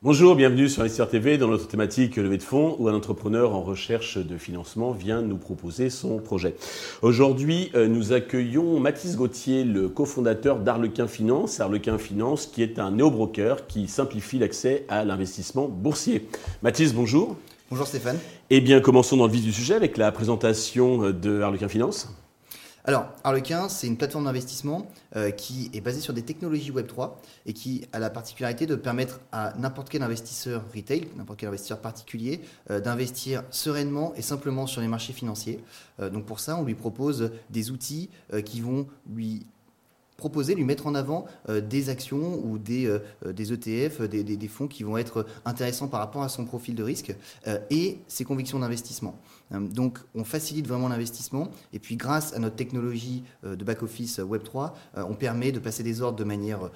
[0.00, 3.62] Bonjour, bienvenue sur Investir TV dans notre thématique levée de fonds où un entrepreneur en
[3.62, 6.54] recherche de financement vient nous proposer son projet.
[7.02, 11.58] Aujourd'hui, euh, nous accueillons Mathis Gauthier, le cofondateur d'Arlequin Finance.
[11.60, 16.28] Arlequin Finance qui est un néo-broker qui simplifie l'accès à l'investissement boursier.
[16.62, 17.36] Mathis, bonjour.
[17.70, 18.18] Bonjour Stéphane.
[18.48, 22.08] Eh bien, commençons dans le vif du sujet avec la présentation de Arlequin Finance.
[22.84, 27.10] Alors, Harlequin, c'est une plateforme d'investissement euh, qui est basée sur des technologies Web3
[27.44, 31.80] et qui a la particularité de permettre à n'importe quel investisseur retail, n'importe quel investisseur
[31.80, 32.40] particulier,
[32.70, 35.60] euh, d'investir sereinement et simplement sur les marchés financiers.
[36.00, 38.08] Euh, donc pour ça, on lui propose des outils
[38.46, 39.46] qui vont lui
[40.18, 42.98] proposer, lui mettre en avant euh, des actions ou des, euh,
[43.32, 46.82] des ETF, des, des, fonds qui vont être intéressants par rapport à son profil de
[46.82, 47.14] risque
[47.46, 49.18] euh, et ses convictions d'investissement.
[49.52, 55.14] donc on facilite vraiment l'investissement et puis grâce à notre technologie de back-office Web3, on
[55.14, 56.70] permet de passer des ordres de manière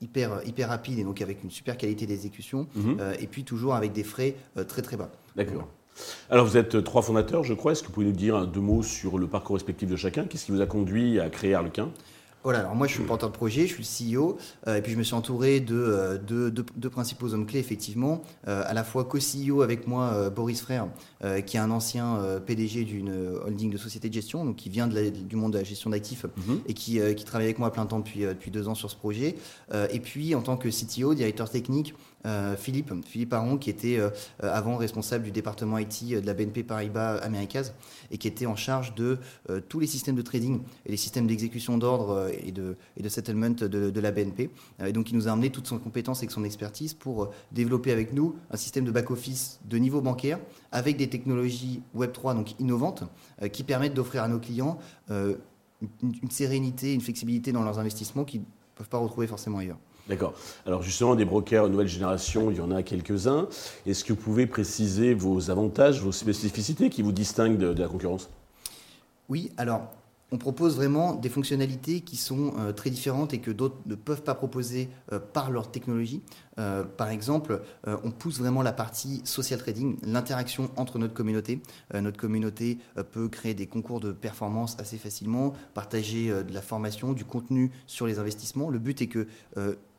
[0.00, 2.98] hyper, hyper rapide et donc avec une super qualité d'exécution mhm.
[3.18, 4.36] et puis toujours avec des frais
[4.68, 5.10] très très bas.
[5.34, 5.68] D'accord.
[6.30, 7.72] Alors vous êtes trois fondateurs, je crois.
[7.72, 10.24] Est-ce que vous pouvez nous dire deux mots sur le parcours respectif de chacun?
[10.24, 11.90] Qu'est-ce qui vous a conduit à créer Arlequin?
[12.44, 14.82] Voilà, alors moi je suis le porteur de projet, je suis le CEO, euh, et
[14.82, 18.84] puis je me suis entouré de euh, deux, principaux hommes clés, effectivement, euh, à la
[18.84, 20.88] fois co-CEO avec moi, Boris Frère,
[21.46, 23.12] qui est un ancien PDG d'une
[23.44, 26.24] holding de société de gestion, donc qui vient de du monde de la gestion d'actifs,
[26.24, 26.60] mhm.
[26.66, 28.96] et qui, qui, travaille avec moi à plein temps depuis, depuis deux ans sur ce
[28.96, 29.36] projet,
[29.90, 34.10] et puis en tant que CTO, directeur technique, euh, Philippe, Philippe Aron, qui était euh,
[34.40, 37.72] avant responsable du département IT de la BNP Paribas Americas
[38.12, 39.18] et qui était en charge de
[39.50, 43.08] euh, tous les systèmes de trading et les systèmes d'exécution d'ordre et de, et de
[43.08, 44.50] settlement de, la BNP.
[44.84, 48.12] et donc, il nous a amené toute son compétence et son expertise pour développer avec
[48.12, 50.38] nous un système de back-office de niveau bancaire
[50.72, 53.04] avec des technologies Web3 donc innovantes
[53.52, 54.78] qui permettent d'offrir à nos clients
[55.10, 55.36] une,
[56.22, 58.46] une sérénité, une flexibilité dans leurs investissements qu'ils ne
[58.76, 59.78] peuvent pas retrouver forcément ailleurs.
[60.08, 60.34] D'accord.
[60.66, 63.48] Alors justement, des brokers nouvelle génération, il y en a quelques-uns.
[63.86, 68.28] Est-ce que vous pouvez préciser vos avantages, vos spécificités qui vous distinguent de, la concurrence?
[69.28, 69.82] Oui, alors
[70.32, 74.22] on propose vraiment des fonctionnalités qui sont euh, très différentes et que d'autres ne peuvent
[74.22, 76.22] pas proposer euh, par leur technologie.
[76.58, 81.62] Euh, par exemple, on pousse vraiment la partie social trading, l'interaction entre notre communauté.
[81.94, 82.78] notre communauté
[83.10, 88.06] peut créer des concours de performance assez facilement, partager de la formation, du contenu sur
[88.06, 88.68] les investissements.
[88.68, 89.26] Le but est que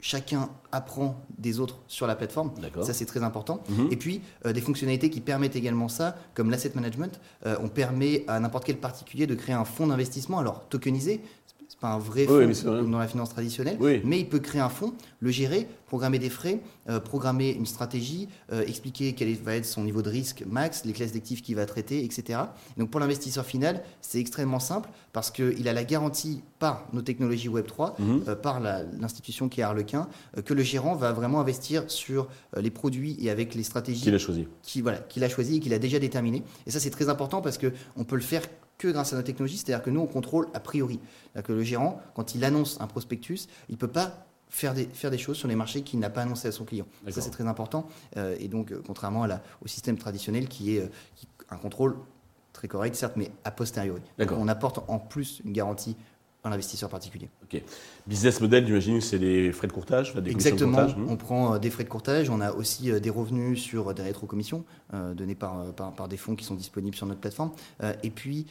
[0.00, 2.52] chacun apprend des autres sur la plateforme.
[2.82, 3.62] Ça, c'est très important.
[3.68, 3.88] Mhm.
[3.90, 7.20] Et puis, euh, des fonctionnalités qui permettent également ça, comme l'asset management.
[7.46, 11.20] Euh, on permet à n'importe quel particulier de créer un fonds d'investissement, alors tokenisé,
[11.78, 14.94] c'est pas un vrai fonds dans la finance traditionnelle, mais il peut créer un fonds,
[15.20, 19.84] le gérer, programmer des frais, euh, programmer une stratégie, euh, expliquer quel va être son
[19.84, 22.40] niveau de risque max, les classes d'actifs qu'il va traiter, etc.
[22.76, 27.48] Donc pour l'investisseur final, c'est extrêmement simple parce qu'il a la garantie par nos technologies
[27.48, 28.22] Web3, mhm.
[28.26, 30.08] euh, par l'institution qui est Arlequin,
[30.44, 34.18] que le gérant va vraiment investir sur les produits et avec les stratégies qu'il a
[34.18, 36.42] choisi, qu'il voilà, qu'il a choisi et qu'il a déjà déterminé.
[36.66, 38.42] Et ça c'est très important parce que on peut le faire
[38.78, 41.00] que grâce à nos technologies, c'est-à-dire que nous, on contrôle a priori.
[41.32, 44.86] C'est-à-dire que le gérant, quand il annonce un prospectus, il ne peut pas faire des,
[44.86, 46.86] faire des choses sur les marchés qu'il n'a pas annoncé à son client.
[47.10, 47.88] Ça, c'est très important.
[48.16, 50.88] Euh, et donc, euh, contrairement à la, au système traditionnel qui est euh,
[51.50, 51.96] un contrôle
[52.52, 54.00] très correct, certes, mais a posteriori.
[54.18, 55.96] on apporte en plus une garantie
[56.44, 57.28] à l'investisseur particulier.
[57.42, 57.60] Ok.
[58.06, 60.86] Business model, j'imagine, c'est les frais de courtage des Exactement.
[60.86, 61.06] Hmm.
[61.08, 62.30] on prend des frais de courtage.
[62.30, 66.36] On a aussi des revenus sur des rétrocommissions euh, donnés par, par, par, des fonds
[66.36, 67.50] qui sont disponibles sur notre plateforme.
[68.02, 68.46] et puis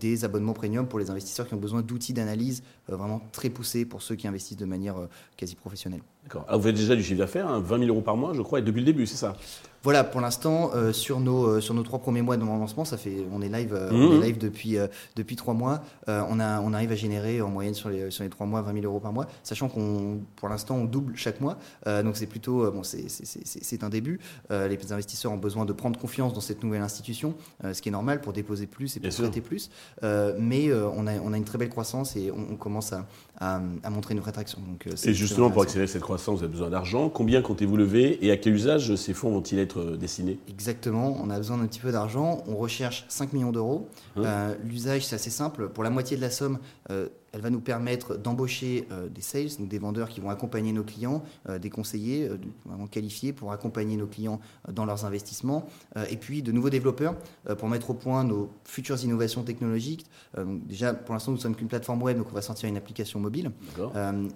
[0.00, 4.02] des abonnements premium pour les investisseurs qui ont besoin d'outils d'analyse vraiment très poussés pour
[4.02, 4.96] ceux qui investissent de manière
[5.36, 6.02] quasi professionnelle.
[6.24, 6.44] D'accord.
[6.48, 8.58] Alors vous avez déjà du chiffre d'affaires, 20 hein, 000 euros par mois, je crois,
[8.58, 9.36] et depuis le début, c'est ça?
[9.82, 12.98] Voilà, pour l'instant, euh, sur, nos, euh, sur nos trois premiers mois de lancement, ça
[12.98, 14.22] fait, on est live, euh, on mmh.
[14.22, 14.76] est live depuis,
[15.16, 15.82] depuis trois mois.
[16.06, 18.74] on, a, on arrive à générer en moyenne sur les, sur les trois mois 20
[18.74, 21.56] 000 euros par mois, sachant qu'on, pour l'instant, on double chaque mois.
[21.86, 24.20] donc c'est plutôt, bon, c'est un début.
[24.50, 27.34] les investisseurs ont besoin de prendre confiance dans cette nouvelle institution,
[27.72, 29.70] ce qui est normal pour déposer plus et pour traiter plus.
[30.02, 33.06] mais on, a, on a une très belle croissance et on, commence à,
[33.40, 34.58] à, montrer une vraie traction.
[34.60, 37.08] Donc, et justement, pour accélérer cette croissance, vous avez besoin d'argent.
[37.08, 41.30] Combien comptez-vous lever et à quel usage ces fonds vont-ils être euh, destinés Exactement, on
[41.30, 42.42] a besoin d'un petit peu d'argent.
[42.46, 43.88] On recherche 5 millions d'euros.
[44.16, 45.68] Hein euh, l'usage, c'est assez simple.
[45.68, 46.58] Pour la moitié de la somme,
[46.90, 50.82] euh, elle va nous permettre d'embaucher des sales, donc des vendeurs qui vont accompagner nos
[50.82, 51.22] clients,
[51.60, 52.30] des conseillers
[52.64, 54.40] vraiment qualifiés pour accompagner nos clients
[54.70, 55.66] dans leurs investissements,
[56.08, 57.14] et puis de nouveaux développeurs
[57.58, 60.06] pour mettre au point nos futures innovations technologiques.
[60.36, 63.52] déjà, pour l'instant, nous sommes qu'une plateforme web, donc on va sortir une application mobile.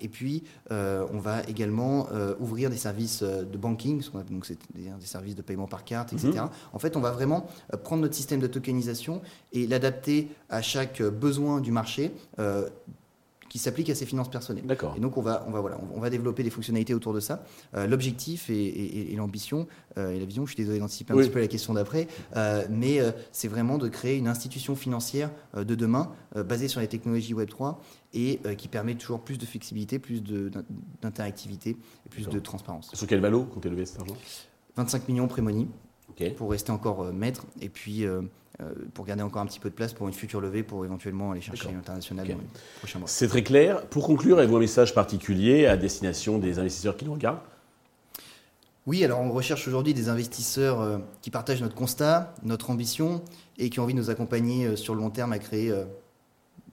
[0.00, 2.08] et puis, on va également
[2.40, 6.32] ouvrir des services de banking, donc c'est des, services de paiement par carte, etc.
[6.34, 6.48] Mhm.
[6.72, 7.46] En fait, on va vraiment
[7.82, 12.12] prendre notre système de tokenisation et l'adapter à chaque besoin du marché.
[13.54, 14.66] Euh, qui s'applique à ses finances personnelles.
[14.66, 14.94] D'accord.
[14.96, 17.44] Et donc on va, on va, voilà, on va développer des fonctionnalités autour de ça.
[17.74, 21.40] Euh, l'objectif et, l'ambition euh, et la vision, je suis désolé d'anticiper un petit peu
[21.40, 22.08] la question d'après,
[22.68, 23.00] mais
[23.32, 27.80] c'est vraiment de créer une institution financière de demain basée sur les technologies Web 3
[28.12, 30.22] et qui permet toujours plus de flexibilité, plus
[31.02, 32.90] d'interactivité et plus de transparence.
[32.92, 34.16] Sur quel valo comptez lever cet argent?
[34.76, 35.68] 25 millions prémonis
[36.36, 38.22] pour rester encore maître et puis euh,
[38.92, 41.40] pour garder encore un petit peu de place pour une future levée, pour éventuellement aller
[41.40, 42.40] chercher l'international dans les
[42.78, 43.08] prochains mois.
[43.08, 43.84] C'est très clair.
[43.86, 47.40] Pour conclure, avez-vous un message particulier à destination des investisseurs qui nous regardent?
[48.86, 53.22] Oui, alors on recherche aujourd'hui des investisseurs euh, qui partagent notre constat, notre ambition
[53.58, 55.74] et qui ont envie de nous accompagner euh, sur le long terme à créer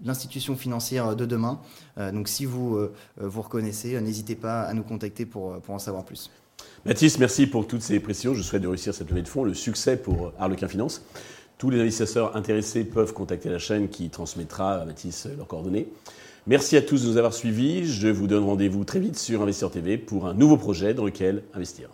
[0.04, 1.60] l'institution financière de demain.
[1.98, 2.80] Donc si vous
[3.18, 6.32] vous reconnaissez, n'hésitez pas à nous contacter pour, pour en savoir plus.
[6.86, 8.34] Mathis, merci pour toutes ces précisions.
[8.34, 11.04] Je souhaite de réussir cette levée de fonds, le succès pour Arlequin Finance.
[11.62, 15.90] Tous les investisseurs intéressés peuvent contacter la chaîne qui transmettra à Mathis leurs coordonnées.
[16.48, 17.86] Merci à tous de nous avoir suivis.
[17.86, 21.44] Je vous donne rendez-vous très vite sur Investisseur TV pour un nouveau projet dans lequel
[21.54, 21.92] investir.